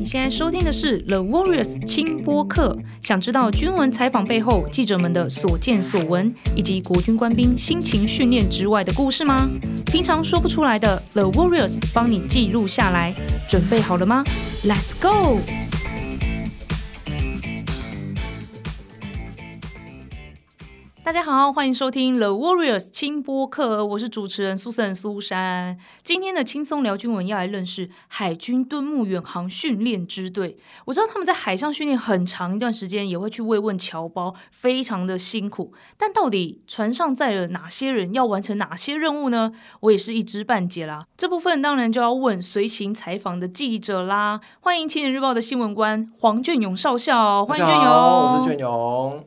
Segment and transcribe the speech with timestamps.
[0.00, 2.74] 你现在收听的是 The Warriors 轻播客。
[3.02, 9.50] 想知道军文采访背后记者们的所见所闻，以及国军官兵辛勤训练之外的故事吗？
[9.84, 13.14] 平常说不出来的，The Warriors 帮你记录下来。
[13.46, 14.24] 准备好了吗
[14.64, 15.38] ？Let's go！
[21.10, 25.76] 大家好，欢迎收听 The Warriors 轻播客，我是主持人苏珊苏珊。
[26.04, 30.56] 今天的轻松聊军文要来认识海军敦睦远航训练支队。
[30.84, 35.72] 我知道他们在海上训练很长一段时间，也会去慰问侨胞，非常的辛苦。
[35.98, 39.50] 但到底船上载了哪些人，要完成哪些任务呢？
[39.80, 41.04] 我也是一知半解啦。
[41.16, 44.40] 这部分当然就要问随行采访的记者啦。
[44.60, 49.24] 欢迎《青年日报》的新闻官黄俊勇少校，欢迎绢勇，我是俊勇。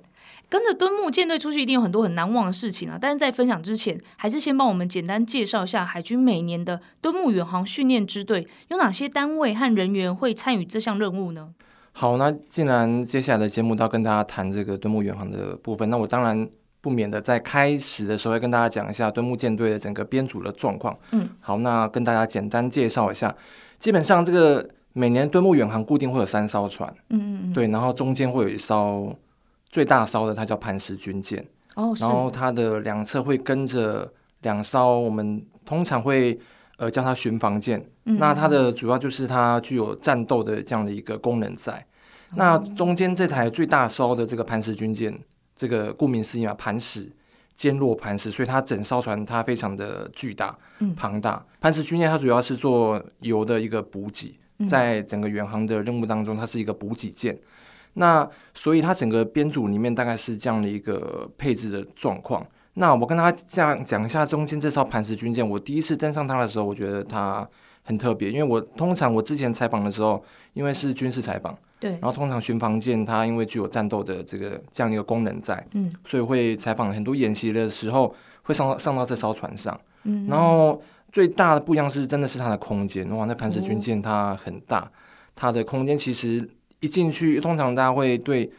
[0.53, 2.95] 跟着敦睦舰队出去，一定有很多很难忘的事情啊！
[3.02, 11.49] 但是在分享之前，还是先帮我们简单介绍一下海军每年的敦睦远航训练支队有哪些单位和人员会参与这项任务呢？
[11.94, 16.47] 好，那既然接下来的节目都要跟大家谈这个敦睦远航的部分，那我当然
[16.81, 20.95] 不免的在开始的时候要跟大家讲一下敦睦舰队的整个编组的状况。
[21.14, 23.36] 嗯，好，那跟大家简单介绍一下，
[23.80, 29.11] 基本上这个每年敦睦远航固定会有三艘船，嗯嗯嗯，对，然后中间会有一艘。
[29.73, 31.43] 最大艘的它叫磐石军舰，
[31.73, 36.39] 哦，然后它的两侧会跟着两艘，我们通常会
[36.77, 37.83] 呃叫它巡防舰。
[38.05, 41.73] 嗯、那它的主要就是它具有战斗的这样的一个功能在。
[42.30, 45.19] 嗯、那中间这台最大艘的这个磐石军舰，
[45.55, 47.11] 这个顾名思义嘛，磐石
[47.55, 50.55] 坚若磐石，所以它整艘船它非常的巨大、
[50.95, 51.43] 庞大。
[51.59, 54.37] 磐石军舰它主要是做油的一个补给，
[54.69, 57.35] 在整个远航的任务当中，它是一个补给舰。
[57.94, 62.45] 那所以它整个编组里面大概是这样的一个配置的状况。
[62.75, 65.47] 那我跟大家这样讲一下中间这艘磐石军舰。
[65.47, 67.47] 我第一次登上它的时候，我觉得它
[67.83, 80.81] 很特别，因为我通常我之前采访的时候，因为是军事采访，对，然后通常巡防舰它因为具有战斗的这个这样一个功能在，嗯，所以会采访很多演习的时候会上到上到这艘船上，嗯，然后
[81.11, 84.89] 最大的不一样是真的是它的空间，哇，那磐石军舰它很大，哦、
[85.36, 86.49] 它的空间其实。
[86.83, 88.52] 一进去，通常大家会对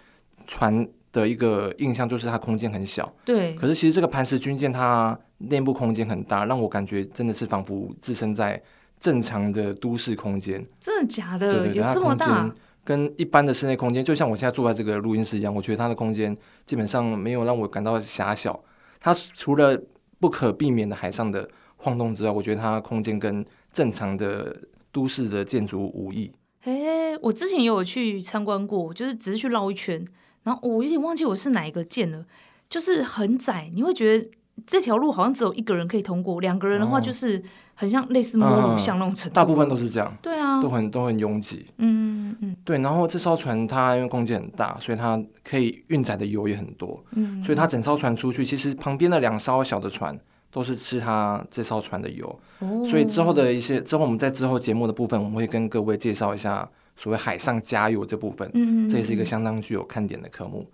[0.46, 3.12] 船的一个印象就是它空间很小。
[3.24, 3.54] 对。
[3.54, 8.60] 可是其实这个磐石军舰它内部空间很大，让我感觉真的是仿佛置身在
[8.98, 10.64] 正常的都市空间。
[10.80, 11.52] 真的假的？
[11.52, 12.50] 对对对，有这么大？
[12.82, 16.34] 跟一般的室内空间，就像我现在坐在这个录音室一样，我觉得它的空间
[16.66, 18.58] 基本上没有让我感到狭小。
[19.00, 19.78] 它除了
[20.18, 21.46] 不可避免的海上的
[21.76, 24.56] 晃动之外，我觉得它空间跟正常的
[24.90, 26.30] 都市的建筑无异。
[26.64, 30.04] 哎，我之前也有去参观过，就是只是去绕一圈，
[30.44, 32.24] 然后我有点忘记我是哪一个舰了，
[32.68, 34.26] 就是很窄，你会觉得
[34.66, 37.42] 这条路好像只有一个人可以通过，两个人的话就是
[37.74, 39.34] 很像类似摸路像那种程度。
[39.34, 41.66] 大部分都是这样，对啊，都很都很拥挤。
[41.76, 42.78] 嗯嗯嗯，对。
[42.78, 47.04] 然后这艘船它因为空间很大，所以它可以运载的油也很多。
[47.12, 50.18] 嗯，所以它整艘船出去，其实旁边的两艘小的船。
[50.54, 60.64] 都是吃它这艘船的油，哦、所以之后的一些之后我们在之后节目的部分，我们会跟各位介绍一下所谓海上加油这部分，嗯，这也是一个相当具有看点的科目。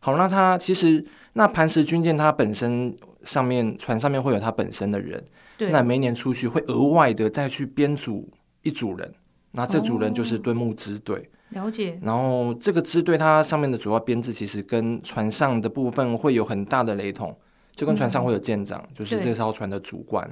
[0.00, 2.92] 好，那它其实那磐石军舰它本身
[3.22, 5.24] 上面船上面会有它本身的人，
[5.58, 8.28] 那每年出去会额外的再去编组
[8.62, 9.14] 一组人，
[9.52, 11.96] 那这组人就是敦睦支队，了解。
[12.02, 17.32] 然后这个支队它上面的主要编制其实跟船上的部分会有很大的雷同。
[17.80, 20.28] 就跟船上会有舰长，嗯、就是这艘船的主管，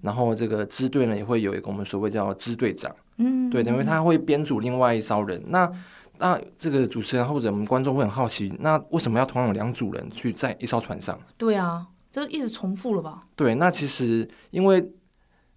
[0.00, 5.42] 然后这个支队呢也会有一个我们所谓叫支队长，嗯，对，因为他会编组另外一艘人。
[5.48, 5.70] 那
[6.16, 11.20] 那这个主持人或者我们观众会很好奇，那为什么要同样有两组人去在一艘船上？
[11.36, 13.26] 对啊，就一直重复了吧？
[13.36, 14.90] 对，那其实因为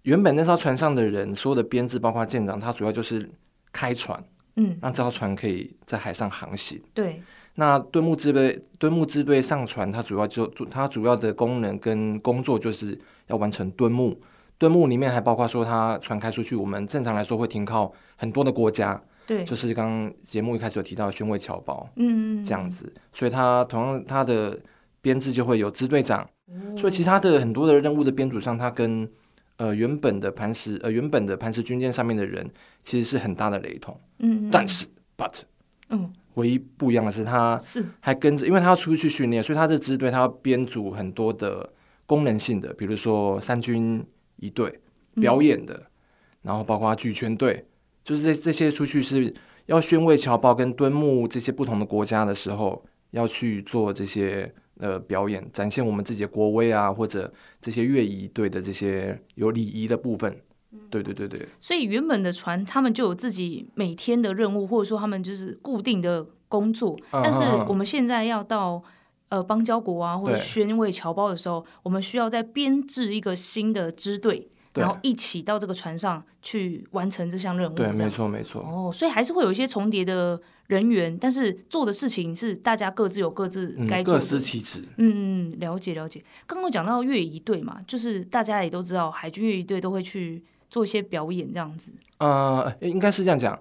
[0.02, 3.30] 原本那艘船上的人所有的编制，包括舰长，他主要就是
[3.72, 4.22] 开船，
[4.56, 6.78] 嗯，让这艘船可以在海上航行。
[6.92, 7.22] 对。
[7.60, 14.18] 那敦木支队，敦木支队上船，它主要就它主要的功能跟工作就是要完成敦木。
[14.56, 24.58] 敦木里面还包括说，它船开出去，我们正常来说会停靠很多的国家，对，就是刚刚节目一开始有提到宣慰侨胞，嗯，这样子，所以它同样它的
[25.02, 29.06] 编制就会有支队长，嗯、所以其他的很多的任务的编组上，它跟
[29.56, 32.50] 呃原本的磐石呃原本的磐石军舰上面的人
[32.82, 35.42] 其实是很大的雷同，嗯，但是 but
[35.90, 36.12] 嗯。
[36.34, 37.84] 唯一不一样的是，他是。
[37.98, 41.68] 还跟着，因为他要出去训练，所以他这支队他要编组很多的
[42.06, 44.02] 功能性的，比如说三军
[44.36, 44.80] 一队
[45.16, 45.86] 表演的，嗯、
[46.42, 47.66] 然后包括举拳队，
[48.04, 49.34] 就是这这些出去是
[49.66, 60.40] 要宣慰侨胞跟敦睦这些不同的国家的时候，要去做这些呃表演，展现我们自己的国威啊，或者这些乐仪队的这些有礼仪的部分，
[60.90, 61.48] 对对对对。
[61.60, 66.96] 所以原本的船，他们就有自己每天的任务，或者说他们就是固定的工作。
[67.12, 68.82] 嗯、但是我们现在要到
[69.28, 74.50] 呃邦交国啊，或者宣慰侨胞的时候，我们需要再编制一个新的支队。
[74.72, 77.74] 然后一起到这个船上去完成这项任务。
[77.74, 78.62] 对，没错，没错。
[78.62, 84.20] 哦，所以还是会有一些重叠的人员，但是做的事情是大家各自有各自该做的。
[84.20, 84.84] 各司其职。
[84.98, 86.22] 嗯嗯，了解了解。
[86.46, 91.92] 刚刚讲到越仪队嘛，就是大家也都知道，海军越仪队都会去做一些表演这样子。
[92.16, 93.58] 呃，应该是这样讲。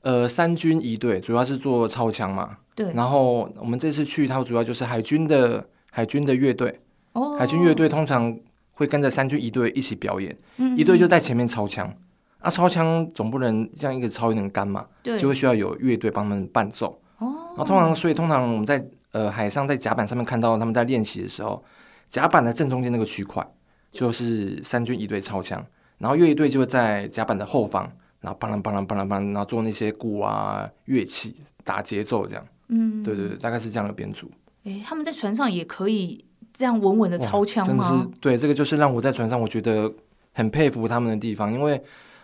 [0.00, 2.56] 呃，三军一队主要是做操枪嘛。
[2.74, 2.90] 对。
[2.94, 6.80] 然后我们这次去，它主要就是海军的海军的乐队。
[7.12, 7.36] 哦。
[7.36, 8.34] 海军乐队通常。
[8.74, 10.34] 会跟着三军一队一起表演，
[10.76, 11.94] 一队就在前面操枪，
[12.38, 14.84] 啊，操枪总不能这样一个超有点干嘛，
[15.18, 16.98] 就会需要有乐队帮他们伴奏。
[17.18, 21.62] 然后通常，所以通常我们在呃海上在甲板上面看到他们在练习的时候，
[22.08, 23.46] 甲板的正中间那个区块
[23.92, 25.64] 就是三军一队操枪，
[26.02, 27.90] 然后乐仪队就会在甲板的后方，
[28.20, 32.46] 然后梆啷梆啷梆啷邦，然后做那些鼓啊乐器打节奏这样。
[32.68, 34.30] 嗯，对对对，大概是这样的编组。
[34.64, 36.24] 诶，他们在船上也可以。
[36.54, 37.88] 这样稳稳的操枪吗？
[37.88, 39.90] 真的是对，这个就是让我在船上我觉得
[40.34, 41.50] 很佩服他们的地方。
[41.50, 41.82] 因为，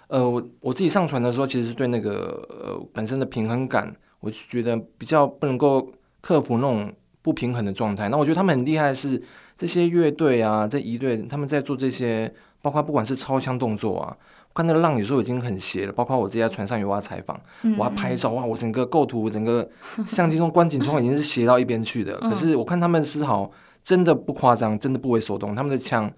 [0.09, 3.91] 呃，我我自己上船的时候，其实是对那个呃本身的平衡感，
[4.21, 5.91] 我就觉得比较不能够
[6.21, 6.93] 克服那种
[7.23, 8.11] 不平衡的状态。
[8.11, 9.21] 那我觉得他们很厉害的是
[9.57, 12.31] 这些乐队啊，这一队他们在做这些，
[12.61, 14.17] 包括不管是超枪动作啊，
[14.49, 15.93] 我看那个浪有时候已经很斜了。
[15.93, 17.41] 包括我自己在船上有我要采访，
[17.79, 19.69] 我要拍照哇，我整个构图，整个
[20.07, 22.19] 相机中观景窗已经是斜到一边去的。
[22.21, 23.51] 可是我看他们丝毫。
[23.81, 25.55] 真的不夸张，真的不为所动。
[25.55, 26.13] 他们的枪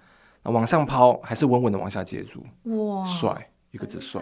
[0.44, 2.44] 往上抛，还是稳稳的往下接住。
[2.64, 4.20] 哇，帅，一个字帅。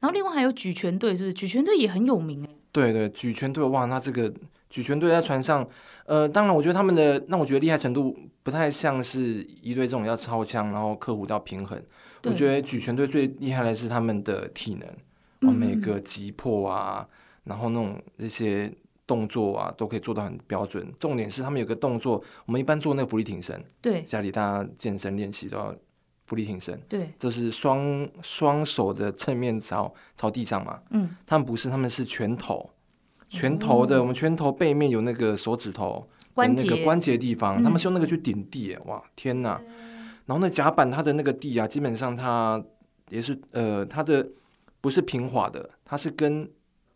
[0.00, 1.32] 然后另外还有举拳队，是不是？
[1.32, 2.50] 举拳队也很有名哎。
[2.72, 4.30] 对对，举拳队哇，那这个
[4.68, 5.66] 举拳队在船上，
[6.04, 11.82] 呃，当然我觉得他们的，那我觉得厉害程度不太像是一队这种要超强，然后克服到平衡。
[12.24, 17.06] 我觉得举拳队最厉害的是他们的体能，哇，每个击破啊，
[17.44, 18.72] 然后那种这些。
[19.06, 20.90] 动作啊，都可以做到很标准。
[20.98, 25.76] 重点是他们有个动作，我们一般做那个伏地挺身，对，家里大家健身练习都要
[26.24, 30.80] 伏地挺身，对，就是双双手的侧面朝朝地上嘛。
[30.88, 32.70] 嗯，他们不是，他们是拳头，
[33.34, 39.60] 拳头的，哦、我们拳头背面有那个手指头的那个关节地方，他们是用那个去顶地，哇，天哪！
[40.26, 42.62] 然后那甲板它的那个地啊，基本上它
[43.10, 44.26] 也是呃，它的
[44.80, 46.48] 不是平滑的，它是跟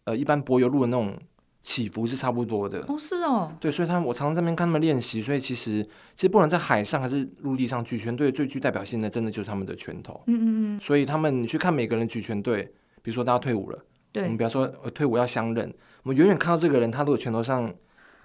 [0.04, 1.16] 呃一般柏油路的那种。
[1.60, 2.82] 起伏是差不多的。
[2.88, 5.82] 哦，是哦，对，所以他们我常常在那边看他们练习，所以其实
[6.14, 10.46] 其实不管在海上还是陆地上，举拳队最具代表性的，真的就是他们的拳头，嗯嗯
[10.76, 12.62] 嗯，所以他们你去看每个人举拳队，
[13.02, 15.70] 比如说大家退伍了，对，我们比方说退伍要相认，
[16.02, 17.72] 我们远远看到这个人，他如果拳头上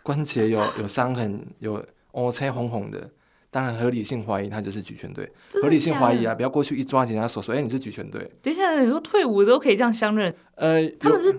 [0.01, 3.09] 关节有有伤痕，有哦，才红红的，
[3.49, 5.31] 当然合理性怀疑他就是举拳队，
[5.61, 11.35] 合理性怀疑啊，不要过去一抓紧他手说，哎，你是举拳队，等一下，你说退伍都可以这样相认，呃，他们是。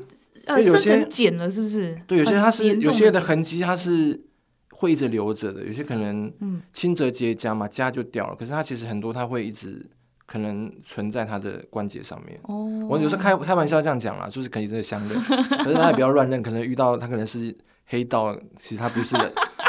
[0.47, 1.99] 呃，有些剪了是不是？
[2.07, 4.21] 对，有些他是有些的痕迹，它是
[4.73, 5.65] 会一直留着的。
[5.65, 6.31] 有些可能
[6.71, 8.37] 轻则结痂嘛，痂就掉了。
[8.37, 9.87] 可是它其实很多，它会一直
[10.27, 12.39] 可能存在他的关节上面。
[12.45, 15.19] 哦，我有时候开开玩笑这样讲啦，就是可以这相认，
[15.59, 16.43] 可是大家也不要乱认。
[16.43, 17.57] 可能遇到他可能是
[17.87, 19.17] 黑道，其实他不是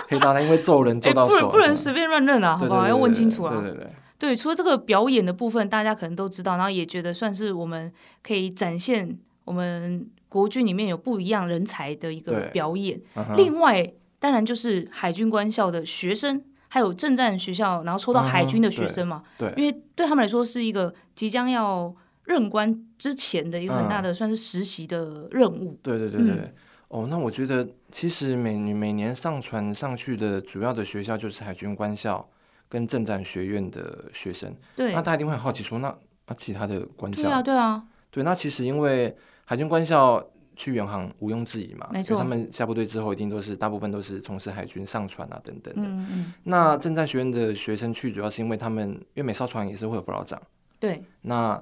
[0.07, 2.87] 黑道，他因为揍人揍到手，不能随便乱认啊，好不好？
[2.87, 3.53] 要问清楚啊。
[3.53, 3.87] 对对对，
[4.17, 7.91] 对，除了这个表演的部分，大家可能都知道，然后也觉得算是我们
[8.23, 10.09] 可以展现我们。
[10.27, 12.99] 国军里面有不一样人才的一个表演，
[13.37, 16.43] 另外当然就是海军官校的学生，
[16.75, 25.79] 还有政战学校，然后抽到海军的学生嘛，对，因为对他们来说是一个即将要任官之前的一个很大的算是实习的任务。
[25.81, 26.53] 对对对对，
[26.89, 32.27] 哦，那我觉得其实每每年上船上去的主要的学校就是海军官校
[32.67, 35.95] 跟政战学院的学生，对，那大家一定会很好奇说，那
[36.27, 39.15] 那其他的官校，对啊对啊，对，那其实因为。
[39.47, 45.81] 海军官校去远航毋庸置疑嘛，没错，他们下部队之后一定都是大部分都是从事海军上船啊等等的。
[45.83, 46.33] 嗯嗯。
[46.43, 50.41] 那正战学院的学生去，主要是因为他们因为每艘船也是会有辅导长。
[50.79, 51.03] 对。
[51.21, 51.61] 那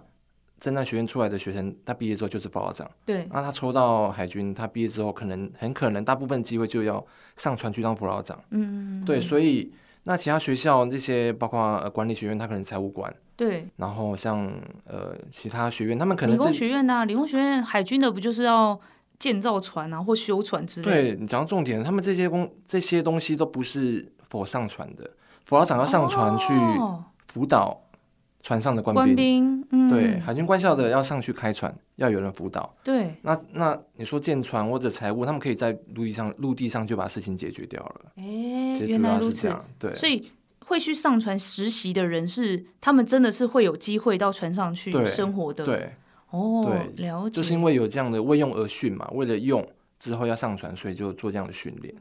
[0.60, 2.90] 正战学院出来的学生，他毕业之后就是辅导长。
[3.06, 3.28] 对。
[3.32, 8.40] 那他抽到海军，他毕业之后可能很可能大部分机会就要上船去当辅导长。
[8.52, 9.06] 嗯嗯。
[9.06, 9.74] 对，所以
[10.04, 13.14] 那其他学校这些包括呃管理学院，他可能财务官。
[13.44, 14.50] 对，然后像
[14.86, 18.80] 呃其他学院，他们可能理工学院呐、啊，理工学院海军的不就是要
[19.20, 20.92] 建造船啊，或修船之类的？
[20.92, 25.10] 对，你讲到重点，他们这些工这些东西都不是 for 上船的，
[25.46, 26.54] 佛要长要上船去
[27.28, 27.78] 辅导
[28.42, 29.04] 船上的官兵。
[29.04, 32.74] 官兵，嗯，对，海军官校的要上去开船，要有人辅导。
[32.84, 38.12] 对，那那你说建船或者财务，他们可以在陆地上陆地上就把事情解决掉了。
[38.18, 38.24] 哎，
[38.86, 39.54] 原来如此。
[39.78, 40.32] 对，所以。
[40.66, 45.66] 会去上船实习的人是他们真的是会有机会到船上去生活的。
[45.66, 45.96] 对，
[46.30, 47.36] 哦，对，了解。
[47.36, 49.66] 就是因为有这样的为用而训嘛，为了用
[50.00, 51.94] 之后要上船，所以就做这样的训练。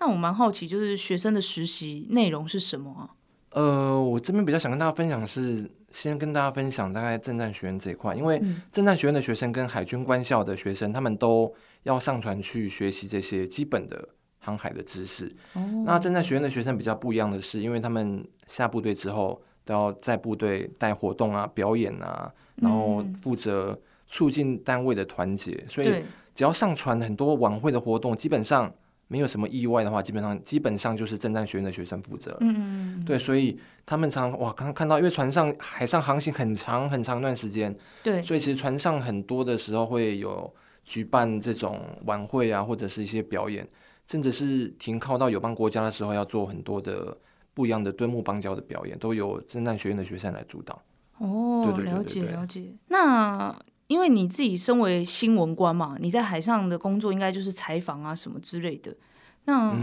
[0.00, 3.10] 那我蛮好奇，就是学生的实习内容是什么啊？
[3.50, 8.40] 呃，我这边比较想跟大家分享的是，先跟大家分享大概正战学院这一块，因为
[8.70, 11.52] 正战学院的学生跟海军官校的学生，他们都
[11.82, 15.26] 要上船去学习这些基本的航海的知识。
[15.54, 15.62] 哦。
[15.84, 26.02] 那正在学院的学生比较不一样的是，因为他们下部队之后都要在部队带活动啊、表演啊，然后负责促进单位的团结，所以
[26.34, 28.72] 只要上船，很多晚会的活动基本上。
[29.10, 32.36] 没有什么意外的话，基本上基本上就是正战学院的学生负责。
[32.40, 40.54] 嗯嗯对，所以他们常哇，刚刚看到，因为船上海上航行很长很长一段时间，对，所以其实船上很多的时候会有
[40.84, 43.66] 举办这种晚会啊，或者是一些表演，
[44.10, 47.16] 甚至是停靠到友邦国家的时候，要做很多的
[47.52, 50.80] 不一样的敦睦邦交的表演，都由侦探学院的学生来主导。
[51.18, 52.72] 哦，对对对对对，了解了解。
[52.88, 53.54] 那
[53.88, 58.96] 因为你自己身为新闻官嘛，你在海上的工作应该就是采访啊什么之类的。
[59.44, 59.74] 那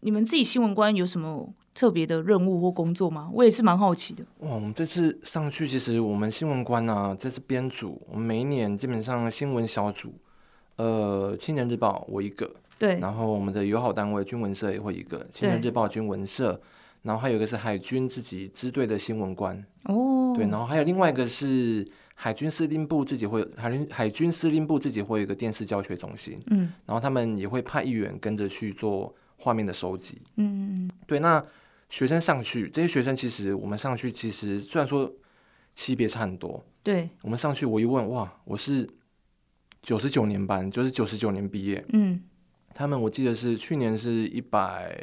[0.00, 3.30] 你们自己新闻官有什么特别的任务或工作吗？
[3.32, 4.24] 我也是蛮好奇的。
[4.40, 10.12] 哇，我们这次上去，其实我们新闻官啊，这次编组，我们每一年基本上新闻小组，
[10.76, 12.50] 呃，青年日报我一个，
[12.82, 16.60] 对，然后我们的友好单位军文社也会一个，青年日报军文社，
[17.02, 21.88] 然后还有一个是海军自己支队的新闻官，哦，对，然后还有另外一个是。
[22.14, 31.18] 海军司令部自己会海军海军司令部自己会有一个电视教学中心，嗯，然后他们也会派议员跟着去做画面的收集，嗯，对。
[31.18, 31.44] 那
[31.88, 35.10] 学生上去，这些学生其实我们上去其实虽然说
[35.74, 38.88] 级别差很多，对，我们上去我一问，哇，我是
[39.82, 42.20] 九十九年班，就是九十九年毕业，嗯，
[42.74, 44.96] 他们我记得是去年是一百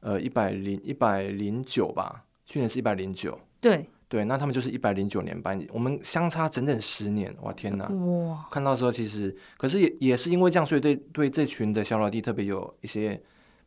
[0.00, 3.86] 呃一百零一百零九吧，去年是一百零九，对。
[4.10, 7.86] 对，那他们就是一百零九年班，我们相差整整十年，哇天哪！
[7.88, 13.20] 哇，看到的时候其实，可是也也是因为这样，所以对对这群的小老弟特别有一些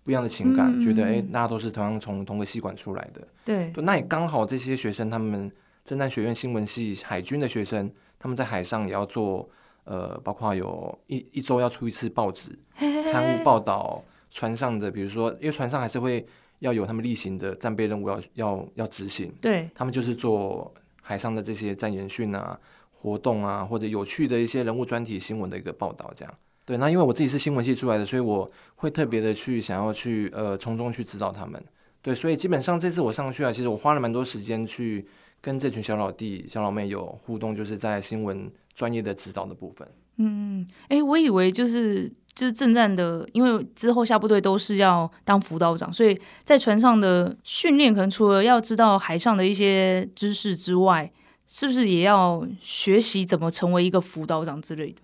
[0.03, 3.21] 不一样的情感，嗯、觉得哎，大家都是同样从同个系馆出来的。
[3.45, 5.51] 对，对，那也刚好这些学生，他们
[5.87, 9.47] 侦探学院新闻系海军的学生，他们在海上也要做，
[9.91, 12.57] 呃，包括有一一周要出一次报纸，
[13.11, 16.25] 刊物报道船上的，比如说，因为船上还是会。
[16.61, 20.71] 要有他们例行的战备任务要要要执行，对，他们就是做
[21.01, 22.55] 海上的这些战演训啊、
[22.91, 26.31] 活动啊，或者有趣的一些人物专题新闻的一个报道，这样。
[26.63, 31.59] 对，那因为我自己是新闻系出来的，所以我会特别的去想要去呃从中去指导他们。
[32.03, 35.03] 对，所以基本上这次我上去啊，其实我花了蛮多时间去
[35.41, 39.87] 跟这群小老弟、小老妹有互动，就是在新闻专业的指导的部分。
[40.17, 42.11] 嗯，哎、欸，我以为就是。
[42.33, 51.11] 就是正战的，因为之后下部队都是要当辅导长，所以在船上的训练，可能除了要知道海上的一些知识之外，
[51.45, 55.01] 是不是也要学习怎么成为一个辅导长之类的？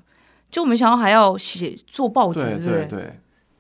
[0.50, 3.20] 就我没想到还要写做报纸，对对，对对，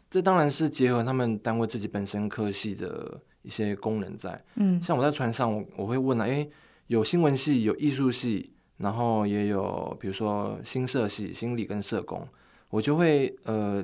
[0.09, 4.41] 这当然是结合他们单位自己本身科系的一些功能在。
[4.55, 6.47] 嗯，像我在船上，我我会问啊，哎，
[6.87, 12.27] 有新闻系，有艺术系，然后也有比如说新社系、心理跟社工。
[12.69, 13.83] 我就会呃，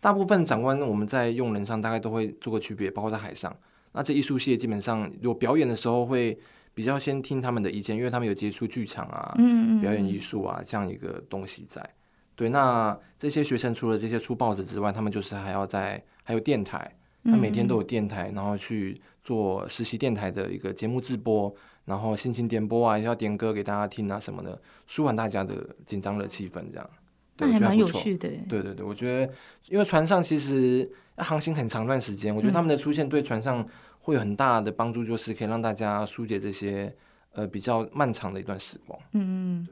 [0.00, 3.54] 大部分长官我们在用人上大概都会做个区别，包括在海上。
[3.92, 6.38] 那这艺术系基本上有表演的时候会
[6.72, 11.86] 比较先听他们的意见，因为他们有接触剧场啊、嗯嗯嗯表演艺术啊这样一个东西在。
[12.34, 16.90] 对，那这些学生除了这些出报纸之外，他们就是还要在还有电台，
[17.24, 26.90] 他每天都有电台，然后去做实习电台的一个节目制播，然后心情点播啊，要点歌给大家听啊什么的，舒缓大家的紧张的气氛这样。
[27.38, 28.28] 那还蛮有趣的。
[28.48, 29.32] 对对对，我觉得，
[29.68, 33.66] 因为船上其实航行很长段时间，我觉得他们的出现对船上
[34.00, 36.94] 会有很大的帮助，就是可以让大家疏解这些
[37.32, 38.98] 呃比较漫长的一段时光。
[39.12, 39.68] 嗯嗯。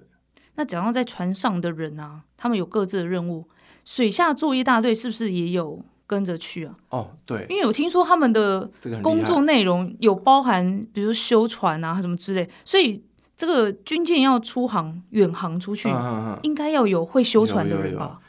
[0.56, 3.48] 那讲到在船上的人啊，他们有各自的任务，
[3.84, 6.74] 水下作业大队是不是也有跟着去啊？
[6.88, 8.68] 哦，对，因为我听说他们的
[9.00, 13.00] 工作内容有包含，比如修船啊什么之类，所以。
[13.40, 18.20] 这个军舰要出航远航出去，嗯、应该要有会修船的人吧？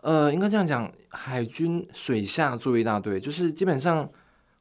[0.00, 4.08] 呃，应该这样讲，海军水下做一大堆就是基本上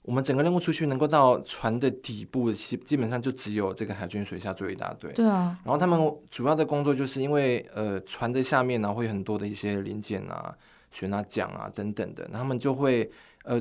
[0.02, 5.10] 我们整个任务出去能够到船的底部，基基本上就只有这个海军水下做一大堆。
[5.14, 5.98] 对啊，然后他们
[6.30, 10.54] 主要的工作就是因为呃船的下面呢会有很多的一些零件啊、
[10.94, 13.12] 舷啊、桨啊等等的，他们就会
[13.44, 13.60] 呃。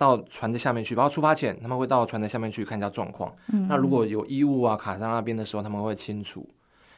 [0.00, 3.36] 到船的下面去，包括出发前，他们会到船的下面去看一下状况。
[3.52, 6.48] 嗯、那如果有异物啊卡在那边的时候，他们会清除。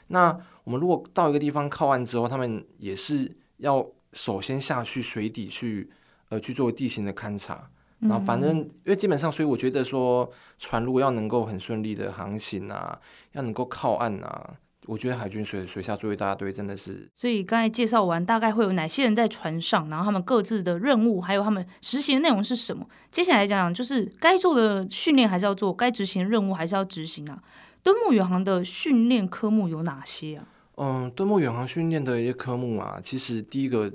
[0.06, 5.90] 那我们如果到一个地方靠岸之后，他们也是要首先下去水底去，
[6.28, 7.68] 呃，去做地形的勘察。
[7.98, 12.96] 然后反正因为基本上，所以我觉得说船如果要能够很顺利的航行啊，
[13.32, 14.54] 要能够靠岸啊。
[14.86, 22.84] 我觉得海军水水下作业大队真的是，所以刚才介绍完大概会有哪些人在船上，然后他们各自的任务，还有他们实习的内容是什么？
[23.08, 27.40] 接下来讲讲就是该做的训练还是要做，该执行的任务还是要执行啊。
[27.84, 30.44] 敦睦远航的训练科目有哪些啊？
[30.76, 33.88] 嗯，敦睦远航训练的一些科目啊，其实第一个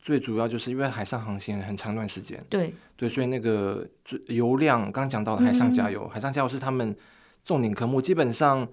[0.00, 3.86] 最主要就是因为海上航行很长段时间，对对，所以那个
[4.26, 6.96] 油量刚讲到的海上加油，嗯、海上加油是他们
[7.44, 8.66] 重点科目，基本上。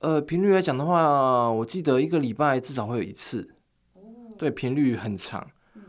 [0.00, 3.48] 呃，频率来讲的话，我记得一个礼拜至少会有一次，
[4.38, 5.44] 对，频率很长，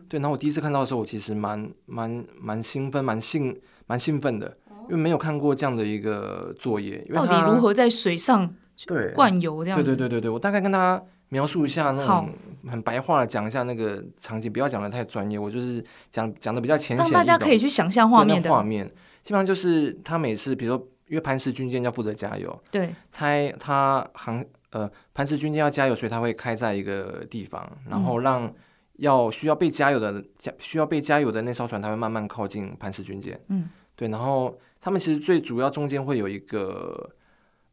[0.07, 0.19] 对。
[0.19, 4.57] 然后我第一次看到的时候，我其实蛮蛮蛮兴奋，蛮兴蛮兴奋的，
[4.89, 7.05] 因为没有看过这样的一个作业。
[7.07, 8.51] 因为到底如何在水上
[8.87, 9.85] 对灌油这样子？
[9.85, 12.29] 对对对对对，我大概跟大家描述一下那种
[12.67, 18.91] 很白话的讲一下那个场景，不要讲的太专业，我就是讲讲的比较浅显，让大家可以去想象画面的画面。
[19.21, 20.87] 基本上就是他每次，比如说。
[21.09, 28.53] 因为磐石军舰要负责加油，对，他他航呃磐石军舰要加油，所以他会开在一个地方，然后让
[28.97, 37.09] 要需要被加油的加需要被加油的那艘船，它会慢慢靠近磐石军舰，嗯，对，然后他们其实最主要中间会有一个，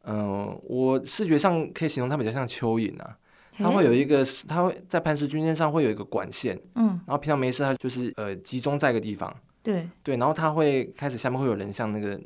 [0.05, 3.15] 嗯、呃，我视觉上可以形容它比较像蚯蚓啊，
[3.59, 9.87] 它会有一个，它会在磐石军舰上会有一个管线，嗯，然后平常没事它就是呃集中在一个地方，对。
[10.01, 12.19] 对，然后它会开始下面会有人像那个。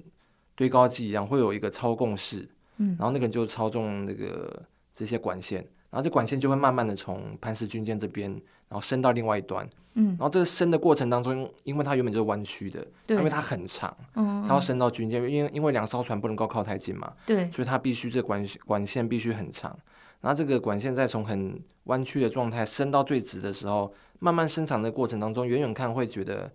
[0.55, 4.61] 堆高机一样会有一个操控室，嗯，然后那个人就操纵那个
[4.93, 8.29] 这些管线，然后这管线就会慢慢的从磐石军舰这边，
[8.69, 19.75] 然后伸到另外一端，嗯，然后这个伸的过程当中，因为它原本就是弯曲的，对，因为它很长，嗯，它要伸到军舰，因为因为两艘船不能够靠太近嘛，对，所以它必须这管管线必须很长，
[20.21, 26.51] 然后这个管线再从很弯曲的状态伸到最直的时候，慢慢伸长的过程当中，远远看会觉得，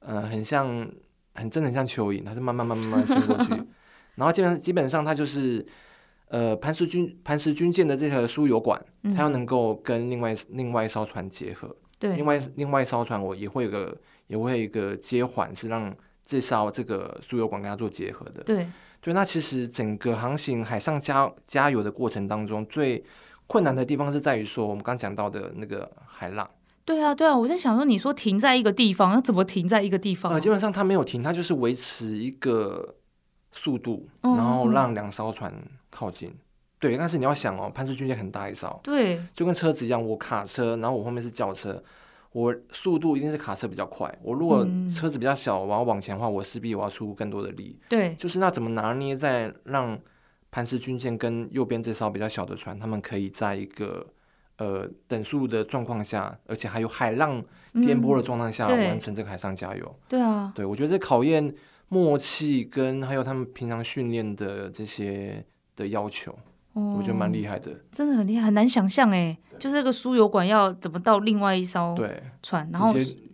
[0.00, 0.88] 呃，很像。
[1.34, 3.52] 很真的很像蚯蚓，它是慢慢慢慢慢伸过去，
[4.16, 5.64] 然后基本基本上它就是，
[6.28, 8.80] 呃，磐石军磐石军舰的这条输油管，
[9.14, 13.96] 它要能够跟另外另外一艘船结合，对，另外另外一艘船我也会有个
[14.26, 15.94] 也会有一个接环，是让
[16.26, 18.68] 这艘这个输油管跟它做结合的，对，
[19.00, 23.02] 对，那其实整个航行海上加加油的过程当中，最
[23.46, 26.48] 困难的地方是在于说我们刚讲到的那个海浪。
[26.90, 30.32] 对啊，对啊，我在想说，你说停在一个地方，那怎么停在一个地方？
[30.32, 32.96] 呃，基本上它没有停，它就是维持一个
[33.52, 35.54] 速度，嗯、然后让两艘船
[35.88, 36.34] 靠近。
[36.80, 41.80] 对，但是你要想哦，潘氏军舰很大一艘，对，就跟车子一样，我卡车，然后我后面是轿车，
[42.32, 44.12] 我速度一定是卡车比较快。
[44.20, 47.78] 我如果车子比较小，我要往前的话，我势必我要出更多的力。
[47.88, 49.96] 对，就是那怎么拿捏在让
[50.50, 54.04] 潘氏军舰跟右边这艘比较小的船，他们可以在一个。
[54.60, 57.42] 呃，等速的状况下，而且还有海浪
[57.72, 59.96] 颠簸的状态下，嗯、完成这个海上加油。
[60.06, 61.54] 对啊，对，我觉得这考验
[61.88, 65.42] 默契跟还有他们平常训练的这些
[65.74, 66.30] 的要求，
[66.74, 67.70] 哦、我觉得蛮厉害的。
[67.90, 71.96] 真的很厉害，很难想象哎，就是这个输油管要怎么到另外一艘
[72.42, 72.92] 船，对然后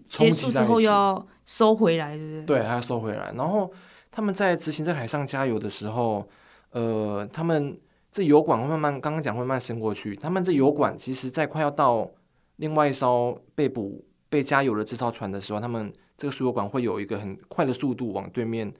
[0.09, 2.59] 结束之后又要收回来，对不对？
[2.59, 3.33] 对，还要收回来。
[3.35, 3.69] 然后
[4.13, 6.29] 他们在执行在海上加油的时候，
[6.71, 7.77] 呃，他们。
[8.17, 10.17] 这油管会慢慢，刚刚讲会慢慢伸过去。
[10.17, 12.11] 他们这油管其实，在快要到
[12.57, 18.73] 另外一艘被捕、被加油的这艘船的时候，他们这个输油管会有一个很快的速度往对面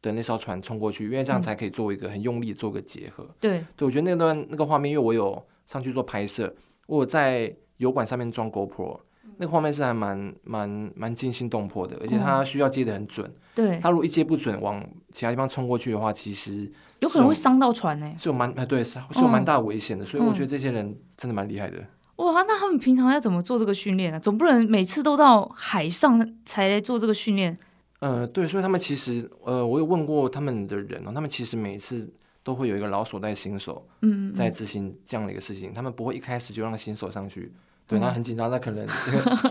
[0.00, 3.28] 的那艘船冲过去，因为这样才可以做一个很用力做个结合。
[3.40, 6.54] 对，对我觉得那段那个画面，因为我有上去做拍摄，
[6.86, 9.00] 我有在油管上面装 GoPro，
[9.38, 13.28] 那个画面是还蛮蛮蛮惊心动魄的，而且它需要接的很准。
[13.56, 16.70] 对，它如果一接不准，往其他地方冲过去的话，其实。
[17.00, 21.78] 有可能会伤到船呢、欸，是有蛮哎对，是有蛮大危险的，嗯、所以我觉得这些人真的蛮厉害的。
[22.16, 24.18] 哇，那他们平常要怎么做这个训练呢？
[24.18, 27.56] 总不能每次都到海上才来做这个训练。
[28.00, 37.52] 呃，对，所以他们其实呃，我有问过他们的人哦，他们其实每次都会有一个老手带新手，嗯，在执行这样的一个事情，他们不会一开始就让新手上去。
[37.88, 38.86] 对，那很紧张，那可能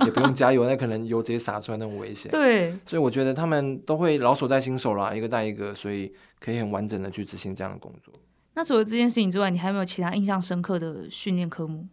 [0.06, 2.30] 也不用加油，那可能油直接洒出来，那种危险。
[2.32, 8.14] 对，所以我觉得他们都会老手带新手啦，一个带一个，所以可以很完整的去执行这样的工作。
[8.54, 11.88] 那除了这件事情之外，你还有没有其他印象深刻的训练科目？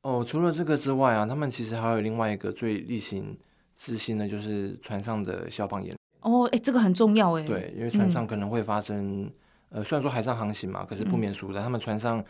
[0.00, 3.36] 哦，除了这个之外啊，他们其实还有另外一个最例行
[3.76, 5.98] 执行的，就是船上的消防演练。
[6.22, 7.42] 哦，哎，这个很重要哎。
[7.42, 9.32] 对，因为船上可能会发生，嗯、
[9.72, 12.24] 呃，虽然说海上航行嘛，可是不免俗的，嗯、他们船上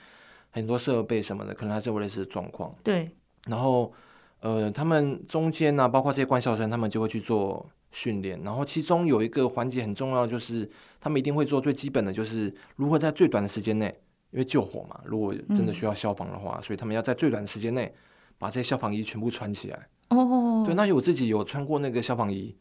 [0.50, 2.74] 很多设备什么的，可能还是有类似的状况。
[2.82, 3.10] 对。
[3.46, 3.92] 然后，
[4.40, 8.40] 呃，他们中间呢、啊，包括这些官校生，他们就会去做训练。
[8.42, 13.86] 然后，其中有一个环节很重要，就是他们一定会做最基本的就是如何在最短的时间内，
[14.30, 17.92] 因为救火嘛，如果真的需要消防的话，嗯、所以他们要在最短的时间内
[18.38, 19.88] 把这些消防衣全部穿起来。
[20.10, 22.54] 哦，对，那我自己有穿过那个消防衣，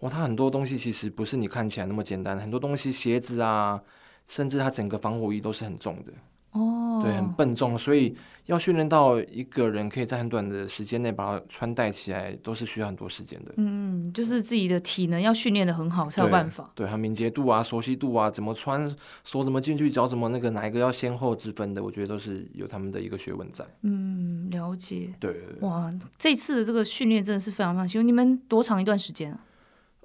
[0.00, 3.80] 哇，它很多东西其实不是你看起来那么简单，很多东西鞋子啊，
[4.26, 6.12] 甚至它整个防火衣都是很重的。
[6.54, 13.52] 哦，对，很笨重，所以要训练到一个人可以在很短的时间内把它穿戴起来，都是需要很多时间的。
[13.56, 16.70] 嗯，就是自己的体能要训练的很好才有办法。
[16.74, 18.88] 对，还有敏捷度啊、熟悉度啊，怎么穿，
[19.24, 23.64] 手怎么进去，脚怎么那个，哪一个要先后之分的，我觉得都是有他们的一个学问在。
[23.82, 25.12] 嗯，了解。
[25.18, 25.34] 对。
[25.60, 28.04] 哇，这次的这个训练真的是非常非常辛苦。
[28.06, 29.40] 你们多长一段时间啊？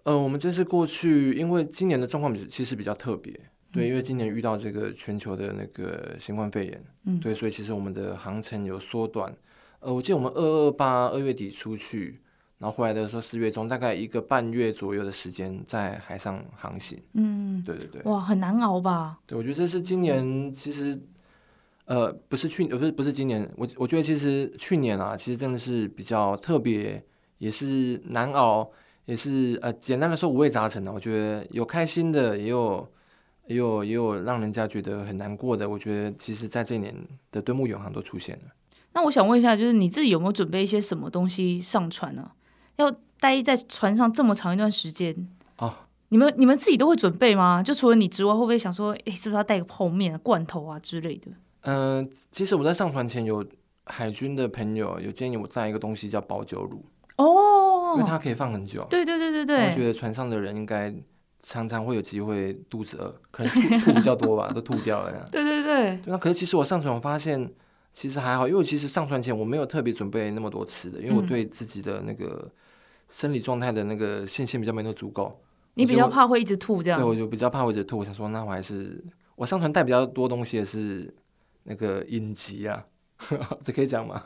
[0.04, 3.40] 呃，我们这次过去，因为今年的状况比其实比较特别。
[3.71, 9.32] 对，因为今年遇到这个全球的那个新冠肺炎，嗯，对，所以其实我们的航程有缩短。
[9.79, 12.19] 呃，我记得我们二二八二月底出去，
[12.58, 16.99] 然后回来的时候四月中，大概一个半月左右的时间在海上航行。
[17.13, 18.01] 嗯，对对对。
[18.05, 19.19] 哇，很难熬吧？
[19.27, 20.99] 对，我觉得这是今年其实，
[21.86, 27.01] 呃，不是去，不是不是今年，我我觉得其实去年啊，其实真的是比较特别，
[27.38, 28.69] 也是难熬，
[29.05, 30.91] 也是呃，简单的说五味杂陈的。
[30.91, 32.91] 我觉得有开心的，也有。
[33.50, 36.96] 也有也有让人家觉得很难过的，我觉得其实在这一年
[37.32, 38.54] 的敦睦远航都出现了。
[38.94, 42.30] 那我想问一下，就是你自己有没有准备一些什么东西上船呢？
[42.76, 45.74] 要待在船上这么长一段时间哦，
[46.10, 47.64] 你们你们自己都会准备吗？
[47.64, 51.32] 就除了你之外，会不会想说，哎，是不是要带个泡面、罐头啊之类的？
[51.62, 53.44] 嗯、呃，其实我在上船前有
[53.86, 56.86] 海军的朋友有建议我带一个东西叫保酒乳
[57.18, 58.86] 哦，因为它可以放很久。
[58.92, 60.94] 对对对对对，我觉得船上的人应该。
[61.41, 65.25] 常常会有机会肚子饿， 可能吐吐比较多吧，都吐掉了。
[65.32, 65.99] 对对对。
[66.06, 67.52] 那可是其实我上船，我发现
[67.93, 72.52] 其实还好，因为我其实上船前我没有特别准备那么多吃的，因为我对自己的那个
[73.08, 75.41] 生理状态的那个信心比较没那么足够。
[75.75, 76.99] 你比较怕会一直吐这样？
[76.99, 77.99] 对，我就比较怕会一直吐。
[77.99, 79.04] 我想说，那我还是
[79.36, 81.13] 我上船带比较多东西的是
[81.63, 82.86] 那个影集啊，
[83.63, 84.21] 这可以讲吗？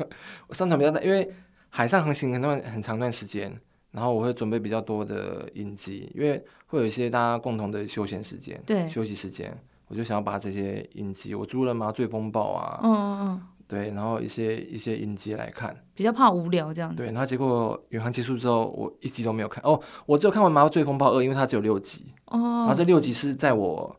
[0.48, 1.32] 我上船比较带，因为
[1.70, 3.56] 海上航行很段很长段时间。
[3.94, 9.56] 然后我会准备比较多的影集，因为会有一些大家共同的休闲时间，对，休息时间，
[9.88, 16.98] 我就想要把这些影集，我租了麻醉风暴啊，嗯嗯嗯，对，然后一些一些影集来看，比较怕无聊这样子。
[16.98, 19.64] 对，然后结果远航结束之后，我一集都没有看。
[19.64, 23.96] 哦，我只有看完麻醉风暴二，因为它只有六集，哦，然后这六集是在我，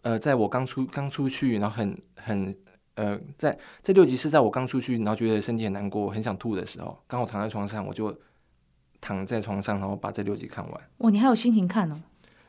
[0.00, 2.56] 呃，在我刚出刚出去，然后很很
[2.94, 8.18] 呃，在这六集是在我刚出去，然后觉得身体很难过，很想吐的时候，刚好躺在床上，我就。
[9.06, 10.80] 躺在床上，然后把这六集看完。
[10.98, 11.96] 哇，你还有心情看哦？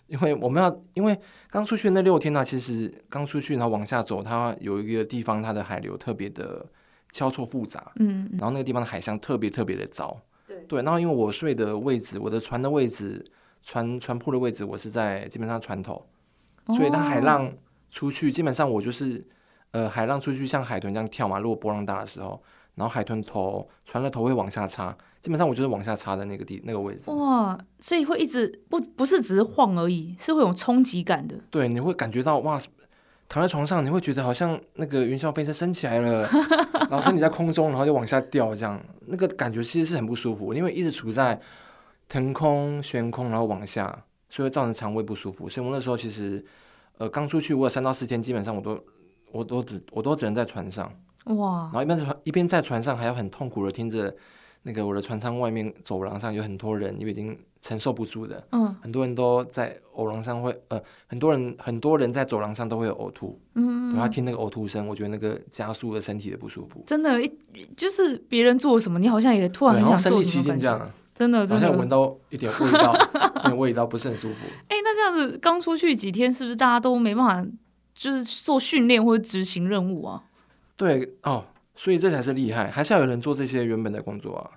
[0.07, 1.15] 因为我们要，因为
[1.51, 6.65] 刚出去那六天呢、啊，其实刚出去，然后往下走，它有一个地方，它的海流特别的
[7.11, 7.91] 交错复杂。
[7.97, 10.19] 嗯，然后那个地方的海象特别特别的糟。
[10.47, 13.23] 对对，然后因为我睡的位置，我的船的位置，
[13.61, 16.03] 船船铺的位置，我是在基本上船头，
[16.75, 17.53] 所以它海浪
[17.91, 19.23] 出去，基本上我就是
[19.69, 21.37] 呃，海浪出去像海豚这样跳嘛。
[21.37, 22.41] 如果波浪大的时候，
[22.73, 24.97] 然后海豚头船的头会往下插。
[25.27, 27.11] 基本上我就是往下插的那个地那个位置。
[27.11, 31.35] 哇，所以会一直不不是只是晃而已，是会有冲击感的。
[31.51, 32.57] 对，你会感觉到哇，
[33.27, 36.25] 躺在床上你会觉得好像那个云霄飞车升起来了，
[36.89, 41.37] 然后身体在空中，然后就往下掉，这样那个感觉其实是很不舒服，因为一直处在
[42.07, 45.49] 腾空悬空，然后往下，所以会造成肠胃不舒服。
[45.49, 46.41] 所以我那时候其实
[46.99, 48.81] 呃刚出去，我有三到四天，基本上我都
[49.33, 50.89] 我都只我都只能在船上。
[51.25, 54.15] 哇，然后一边在船一边在船上还要很痛苦的听着。
[54.67, 60.77] 那个我的船舱外面走廊上有很多人，因为已经承受不住的，嗯，很多人都在走廊上会，呃，
[61.07, 66.83] 很多人很多人在走廊上都会有呕吐，嗯，然后听那个呕吐声，我觉得那个加速了身体的不舒服。
[66.85, 67.17] 真的，
[67.77, 72.93] 就是别人做什么，你好像也突然很想做什么，这样，真的，真的，好像闻到一点味道，
[73.45, 74.45] 那味道不是很舒服。
[74.67, 77.51] 哎、欸，那这样子刚出去几天，是不是大家都没办法，
[77.93, 80.23] 就是做训练或者执行任务啊？
[80.75, 81.45] 对哦。
[81.79, 84.49] 所以这才是厉害，还是要有人做这些原本的工作啊。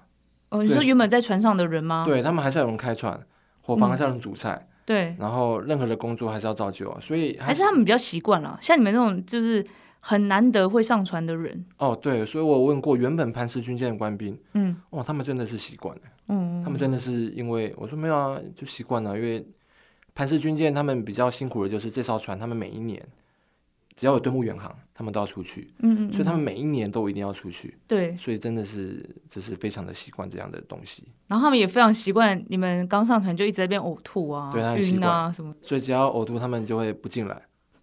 [0.51, 2.05] 哦，你说原本在船上的人吗？
[2.07, 3.19] 对，他们还是要有人开船，
[3.63, 4.55] 伙房还是要有人煮菜。
[4.55, 6.99] 嗯、对，然后任何的工作还是要照旧啊。
[7.01, 9.65] 所以还是，他们比较习惯了，像你们这种就是
[10.01, 11.65] 很难得会上船的人。
[11.79, 19.47] 哦，对，所以我问过原本磐石军舰的官兵，嗯，哦，他们真的是习惯了，嗯，他们真的是因为我说没有啊，就习惯了，因为
[20.15, 23.01] 磐石军舰他们比较辛苦的就是这艘船，他们每一年。
[23.97, 31.05] 只要有敦睦远航，他们都要出去，嗯，嗯，嗯，所以他们每一年都一定要出去，对，所以真的是就是非常的习惯这样的东西。
[31.27, 37.35] 然后他们也非常习惯你们刚上船就一直在那边呕吐啊，对，晕啊什么，所以只要呕吐，他们就会不进来。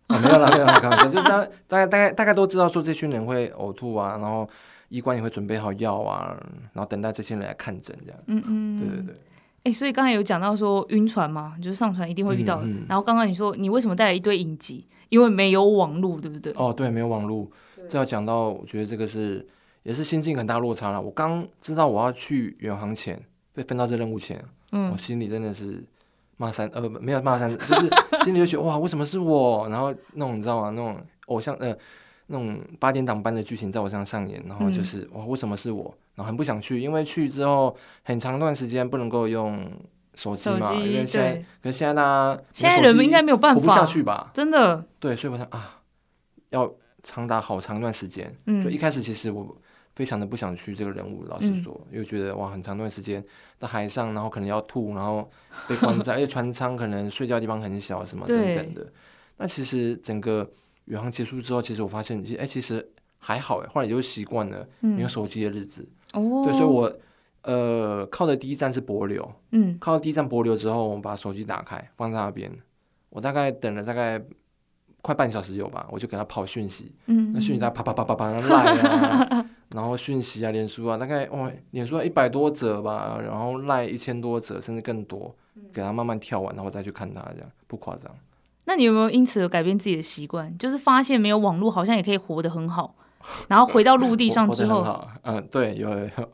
[0.05, 4.47] 啊、没有啦，没有啦，开玩笑，就大 大概大概大概都知道说这群人会呕吐啊，然后
[4.89, 6.37] 医官也会准备好药啊，
[6.73, 8.19] 然后等待这些人来看诊这样。
[8.27, 9.15] 嗯嗯，对对对。
[9.63, 12.61] 哎、欸，所以刚才有讲到说晕船嘛，就是上船一定会遇到。
[12.61, 14.87] 嗯嗯、然后刚刚你说你为什么带了一堆影集？
[15.09, 16.53] 因为没有网络，对不对？
[16.55, 17.47] 哦，对，没有网络。
[17.89, 19.45] 这要讲到，我觉得这个是
[19.83, 21.01] 也是心境很大落差了。
[21.01, 23.21] 我刚知道我要去远航前，
[23.53, 25.83] 被分到这任务前，嗯，我心里真的是
[26.35, 27.89] 骂三呃没有骂三， 就是
[28.23, 29.67] 心里就觉得哇，为什么是我？
[29.69, 30.69] 然后那种你知道吗？
[30.71, 31.75] 那种偶像呃
[32.27, 35.83] 那种八点档般的剧情在我身上上演，然后就是、嗯、哇，为什么是我？
[36.15, 39.65] 然后很不想去，因为去之后很长一段时间不能够用
[40.17, 44.31] 手机嘛，因为现在可是现在大家现在人们应该没有办法活不下去吧？
[44.33, 45.79] 真的对，所以我想啊，
[46.49, 48.35] 要长达好长一段时间。
[48.47, 49.55] 嗯，所以一开始其实我
[49.95, 53.23] 非常的不想去这个人物，老实说，嗯、因为觉得哇，很长一段时间
[53.59, 55.29] 在海上，然后可能要吐，然后
[55.67, 58.85] 被关在，而且船舱可能睡觉的地方很小，什么等等的。
[59.37, 60.49] 那其实整个
[60.85, 62.87] 远航结束之后，其实我发现，其实哎，其实
[63.19, 65.87] 还好哎，后来就习惯了没有手机的日子。
[66.13, 66.91] 嗯哦，对，所以我
[67.47, 72.51] 呃靠的第一站是柏流，嗯，靠的第一站柏流之后，我们把手机打开放在那边，
[73.09, 74.21] 我大概等了大概
[75.01, 85.33] 快半小时有吧，我就给他跑讯息，嗯，那讯息在啪啪啪啪啪赖啊， 然后讯息啊，脸书啊，大概哇，脸书一百多折吧，然后赖一千多折甚至更多，
[85.71, 88.13] 给他慢慢跳完，然后再去看他，这样不夸张。
[88.65, 90.53] 那你有没有因此而改变自己的习惯？
[90.57, 92.93] 就是发现没有网络好像也可以活得很好。
[93.47, 96.29] 然后回到陆地上 之后，嗯，对，有有有。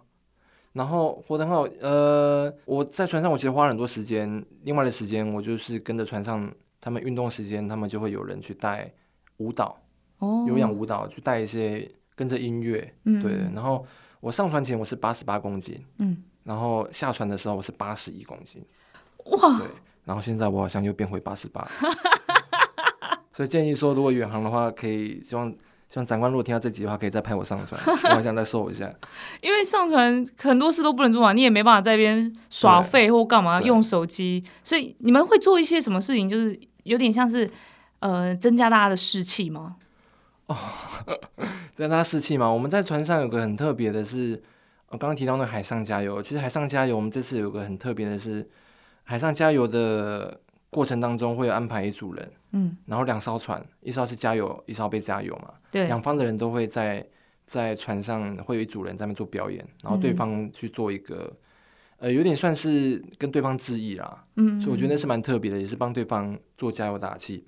[0.74, 4.44] 然后活得很好，呃，我在船上，我其实花了很多时间。
[4.64, 8.92] 另外的时间，我就是跟着船上他们运动时间，他们就会有人去带
[9.38, 9.78] 舞蹈，
[10.18, 13.34] 哦，有氧舞蹈，去带一些跟着音乐，嗯，对。
[13.54, 13.86] 然后
[14.20, 18.66] 我上船前我是八十八公斤，嗯，然后下船的时候我是八十一公斤，
[19.26, 19.68] 哇，对。
[20.06, 21.68] 然后现在我好像又变回八十八，
[23.32, 25.54] 所以建议说，如果远航的话，可以希望。
[25.94, 28.92] 像长官如果听到这集的话，可以再拍我上传， 我好想再瘦一下。
[29.44, 36.28] 因为上传很多事都不能做嘛，你也没办法在那边耍废或干嘛用手机，所以你们会做一些什么事情？
[36.28, 37.48] 就是有点像是
[38.00, 39.76] 呃增加大家的士气吗？
[40.48, 40.58] 哦，
[41.76, 42.50] 增加士气吗？
[42.50, 44.42] 我们在船上有个很特别的是，
[44.88, 46.24] 我刚刚提到那海上加油。
[46.24, 48.50] 其实海上加油，我们这次有个很特别的是
[49.04, 50.40] 海上加油的。
[50.74, 57.08] 过程当中会有安排一组人，嗯，然后两艘船，一艘是加油，一艘被加油嘛，对，两方的人都会在
[57.46, 61.32] 在船上会有一组人在那边做表演，然后对方去做一个，
[62.00, 67.46] 嗯、呃，有点算是跟对方致意啦，嗯，所以我觉得那是蛮特别的，也是帮对方做加油打气，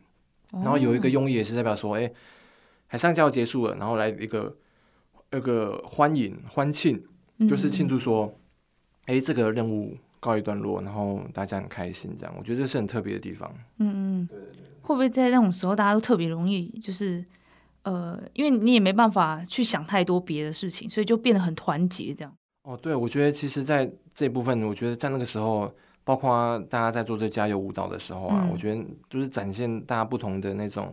[0.53, 2.11] 哦、然后有一个用意也是代表说，哎，
[2.88, 4.55] 海上加油结束了，然后来一个
[5.31, 7.03] 那个欢迎欢庆，
[7.49, 8.38] 就是庆祝说，
[9.05, 9.97] 哎、嗯，这个任务。
[10.25, 13.53] 告一段落，然后大家很开心，这样我觉得这是很特别的地方。
[13.77, 17.23] 嗯嗯，对对对，会不会在那种时候大家都特别容易，就是
[17.83, 22.35] 呃，因为你也没办法去想太多别的事情，所以就变得很团结这样。
[22.63, 25.71] 哦，对，我觉得其实，在这部分，我觉得在那个时候，
[26.03, 30.91] 包括大家在做这加油舞蹈的时候啊，嗯、我觉得就是展现大家不同的那种，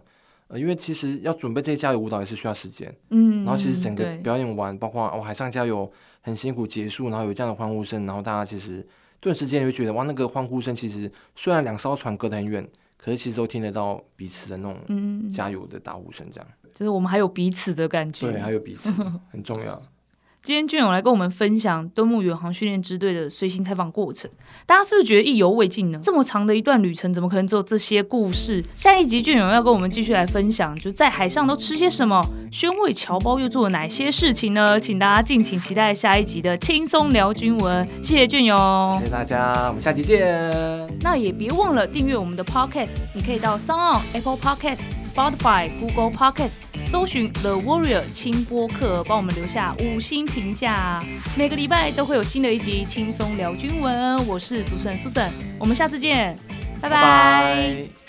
[0.48, 2.94] 呃，因为其实要准备这些加油舞蹈也是需要时间。
[3.08, 5.90] 嗯，然后其实整个表演完，包括哦海上加油
[6.20, 8.86] 很辛苦结束，然后有这样的欢呼声，然后大家其实。
[9.22, 18.90] 顿时间你会觉得哇，那个欢呼声其实虽然两艘船隔得很远，可是其实都听得到彼此的那种加油的打呼声，这样、嗯、就是我们还有彼此的感觉，对，还有彼此
[19.30, 19.80] 很重要。
[20.44, 24.28] 今天俊勇来跟我们分享敦睦远航训练支队的随行采访过程，
[24.66, 26.00] 大家是不是觉得意犹未尽呢？
[26.02, 28.60] 这么长的一段旅程，怎么可能只有这些故事？
[28.74, 34.80] 下一集俊勇要跟我们继续来分享，就在海上都吃些什么，宣慰侨胞又做了哪些事情呢？
[34.80, 37.86] 请大家敬请期待下一集的轻松聊军文。
[38.02, 40.50] 谢谢俊勇，谢谢大家，我们下集见。
[41.02, 51.04] 那也别忘了订阅我们的 Podcast，你可以到 SoundOn、Apple Podcast、Spotify、Google Podcast 搜寻 The Warrior 轻播客，帮我们留下五星评价，
[51.36, 54.26] 每个礼拜都会有新的一集轻松聊军文。
[54.26, 56.36] 我是主持人 Susan，我们下次见，
[56.80, 58.01] 拜拜。